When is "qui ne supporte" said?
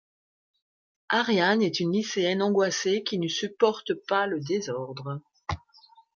3.03-3.93